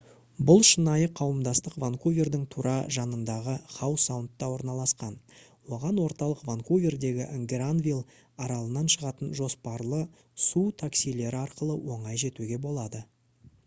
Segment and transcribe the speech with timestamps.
[0.49, 5.19] бұл шынайы қауымдастық ванкувердің тура жанындағы хау саундта орналасқан
[5.77, 8.03] оған орталық ванкувердегі гранвилл
[8.47, 10.01] аралынан шығатын жоспарлы
[10.49, 13.05] су таксилері арқылы оңай жетуге болады